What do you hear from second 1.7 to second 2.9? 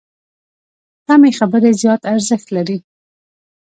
زیات ارزښت لري.